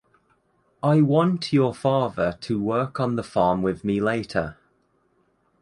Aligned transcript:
I 0.81 1.01
want 1.01 1.53
your 1.53 1.75
father 1.75 2.35
to 2.41 2.59
work 2.59 2.99
on 2.99 3.17
the 3.17 3.23
farm 3.23 3.61
with 3.61 3.83
me 3.83 4.01
later. 4.01 4.57